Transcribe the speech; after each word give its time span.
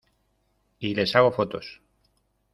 y 0.87 0.95
les 0.95 1.15
hago 1.15 1.31
fotos. 1.31 1.79